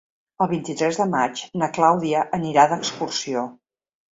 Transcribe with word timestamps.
El 0.43 0.47
vint-i-tres 0.53 0.97
de 1.01 1.05
maig 1.11 1.43
na 1.63 1.69
Clàudia 1.77 2.25
anirà 2.39 2.67
d'excursió. 2.73 3.45